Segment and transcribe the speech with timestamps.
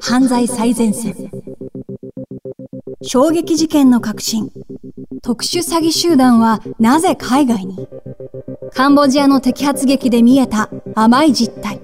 [0.00, 1.30] 犯罪最前線。
[3.02, 4.52] 衝撃事件の革新。
[5.22, 7.88] 特殊詐欺集団はなぜ海外に？
[8.72, 11.80] カンボジアの摘発劇で見えた甘い実態。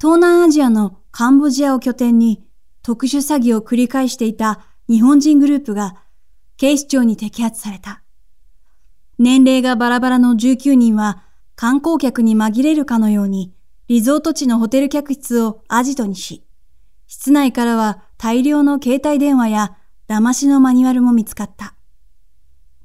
[0.00, 2.44] 東南アジアのカンボジアを拠点に
[2.82, 5.96] 特殊詐欺を繰り返していた日本人グループが
[6.56, 8.02] 警視庁に摘発された。
[9.18, 11.22] 年齢がバラバラの19人は
[11.54, 13.52] 観光客に紛れるかのように
[13.88, 16.44] リゾート地のホテル客室をアジトにし、
[17.06, 21.74] 室内からは大量の携帯電話や騙しのマニュアルも見つかった。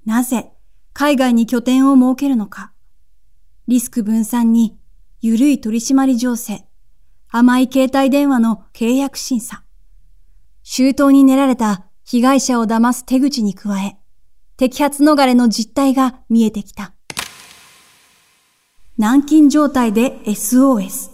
[0.05, 0.53] なぜ
[0.94, 2.71] 海外に拠点を設けるのか。
[3.67, 4.77] リスク分散に
[5.20, 6.66] 緩い取締り情勢、
[7.30, 9.66] 甘い携帯電話の契約審査。
[10.63, 13.97] 周到に練られた被害者を騙す手口に加え、
[14.58, 16.92] 摘発逃れの実態が見えてきた。
[18.95, 21.09] 軟禁状態で SOS。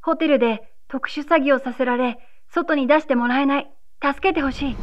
[0.00, 2.18] ホテルで特殊詐欺をさせられ、
[2.54, 3.70] 外に出してもらえない。
[4.00, 4.76] 助けてほしい。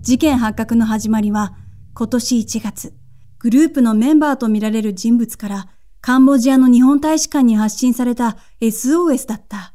[0.00, 1.54] 事件発覚の始まりは、
[1.94, 2.94] 今年1月、
[3.38, 5.68] グループのメンバーとみられる人物から、
[6.00, 9.72] カンボジアの日本大使館に発信された SOS だった。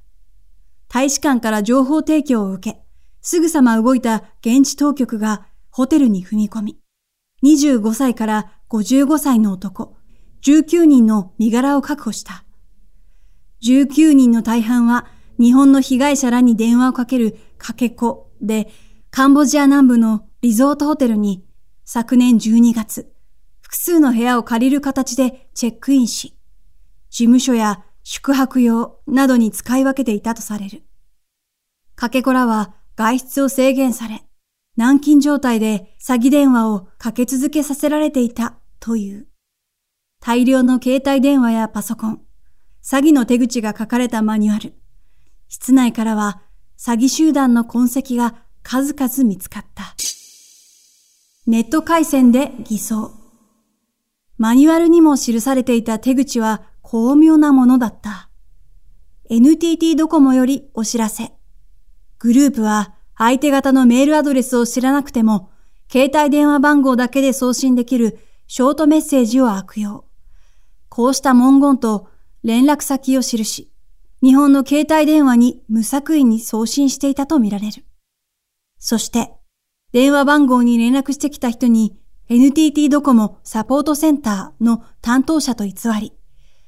[0.89, 2.81] 大使館から情報提供を受け、
[3.21, 6.79] すぐさま動いた現地当局がホテルに踏み込み、
[7.43, 9.97] 25歳から55歳の男、
[10.43, 12.45] 19人の身柄を確保した。
[13.63, 15.07] 19人の大半は
[15.39, 18.69] 日本の被害者らに電話をかけるかけ子で、
[19.09, 21.43] カンボジア南部のリゾートホテルに
[21.83, 23.11] 昨年12月、
[23.61, 26.37] 複数の部屋を借りる形でチェックインし、
[27.09, 30.83] 事務所や宿泊用などに使い分けていたとされる。
[31.95, 34.23] かけ子らは外出を制限され、
[34.77, 39.27] 軟禁状態で詐欺電話をかけ続けさせられていたという。
[40.21, 42.21] 大量の携帯電話やパソコン、
[42.83, 44.73] 詐欺の手口が書かれたマニュアル。
[45.47, 46.41] 室内からは
[46.77, 49.95] 詐欺集団の痕跡が数々見つかった。
[51.47, 53.11] ネット回線で偽装。
[54.37, 58.29] マニュアルにも記されていた手口は巧妙なものだった。
[59.29, 61.33] NTT ドコモよりお知らせ。
[62.19, 65.49] グループは相手方のメールアドレスを知らなくても、
[65.91, 68.19] 携帯電話番号だけで送信できる
[68.51, 70.05] ショートメッセージを悪用。
[70.89, 72.07] こうした文言と
[72.43, 73.71] 連絡先を記し、
[74.23, 77.85] 日本の携帯電話に無作為に送信していたとみられる。
[78.79, 79.31] そして、
[79.91, 81.95] 電話番号に連絡してきた人に
[82.27, 86.13] NTT ドコモサポートセンターの担当者と偽り、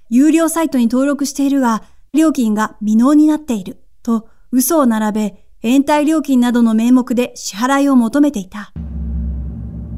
[0.08, 1.82] 有料サイトに登録しているが、
[2.14, 8.72] 料金が未納になっていると嘘を並べ、延滞料金などの名目で支払いを求めていた。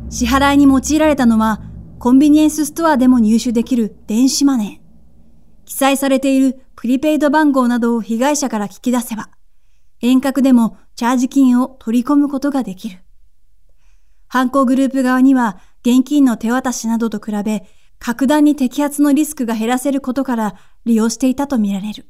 [0.10, 1.73] 支払いに用いられたのは、
[2.04, 5.66] コンビニエンスストアでも入手できる電子マネー。
[5.66, 9.30] 記載されているプリペイド番号などを被害者から聞き出せば、
[10.02, 13.00] 遠隔でもチャージ金を取り込むことができる。
[14.28, 17.66] 犯行グループ側には現金の手渡しなどと比べ、
[18.00, 22.10] 格段に摘発のリスクが減らせることから利用していたとみられる。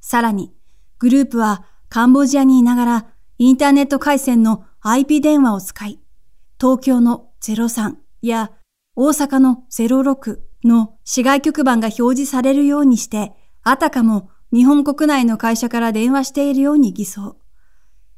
[0.00, 0.54] さらに、
[0.98, 3.06] グループはカンボジアにいながら
[3.36, 6.00] インターネット回線の IP 電話を使い、
[6.58, 8.50] 東京の03や
[8.96, 13.32] 大阪の06の市外局番が表示されるようにして、
[13.62, 17.36] あたかも日本国内の会社から電話しているように偽装。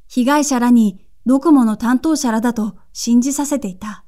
[0.06, 4.04] 被害者らにドコモの担当者らだと信じさせていた。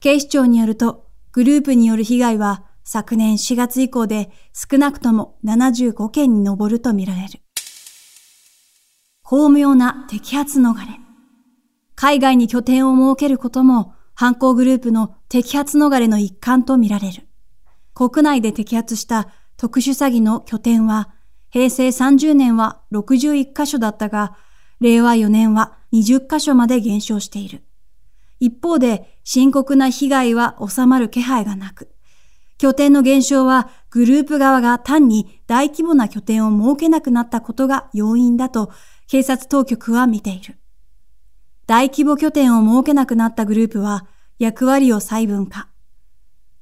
[0.00, 7.40] 警視庁によると、グループによる被害は昨年4月以降で少なくとも75件に上るとみられる。
[9.22, 10.86] 巧妙な摘発逃れ。
[11.94, 17.28] 海外に拠点を設けることも犯行グループの摘発逃れの一環とみられる。
[17.92, 19.28] 国内で摘発した
[19.58, 21.10] 特殊詐欺の拠点は、
[21.50, 24.34] 平成30年は61カ所だったが、
[24.80, 27.62] 令和4年は20カ所まで減少している。
[28.40, 31.90] 一方で深刻な被害は収まる気配がなく、
[32.56, 38.72] 拠点の減少はグループ側が単に大規模な拠点を設けなくなったことが要因だと
[39.08, 40.58] 警察当局は見ている。
[41.66, 44.06] 大規模拠点を設けなくなったグループは
[44.38, 45.68] 役割を細分化。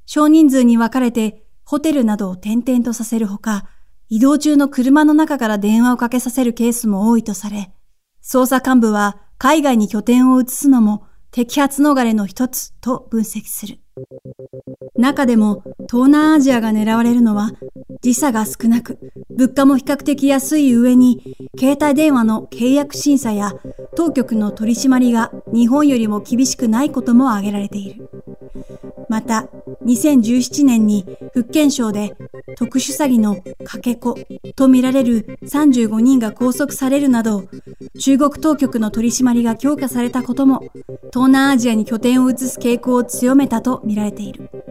[0.06, 3.69] 少人数に分かれてホテルなどを転々とさせるほか、
[4.09, 7.73] 移動中の車の中から電話をかけさせるケースも多いとされ、
[8.23, 13.81] 捜査幹部は海外に拠点を移すのも摘発逃れの一つと分析する。
[14.97, 17.51] 中でも東南アジアが狙われるのは
[18.01, 18.99] 時差が少なく、
[19.31, 23.53] 物価も比較的安い上に、携帯電話の契約審査や
[23.96, 28.08] 当局の取り締まりが日本よりも厳しくないことも挙げられている。
[29.08, 29.49] また、
[29.85, 32.17] 2017年に福建省で
[32.56, 34.19] 特殊詐欺のかけ子
[34.56, 37.44] とみられる35人が拘束されるなど、
[37.99, 40.61] 中国当局の取り締まりが強化されたことも、
[41.12, 44.64] 東南アジアに拠点を移す傾向を強めたとみられている。